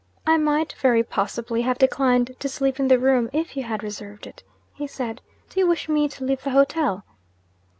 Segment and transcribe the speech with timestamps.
[0.25, 4.25] 'I might, very possibly, have declined to sleep in the room, if you had reserved
[4.25, 4.41] it,'
[4.73, 5.21] he said.
[5.51, 7.03] 'Do you wish me to leave the hotel?'